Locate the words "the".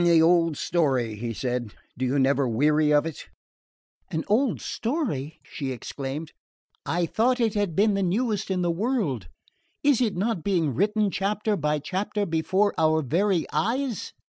0.03-0.19, 7.93-8.01, 8.63-8.71